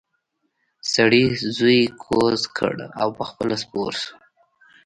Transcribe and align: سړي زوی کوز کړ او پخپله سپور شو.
سړي 0.93 1.23
زوی 1.57 1.81
کوز 2.03 2.41
کړ 2.57 2.73
او 3.01 3.07
پخپله 3.19 3.55
سپور 3.63 3.91
شو. 4.01 4.13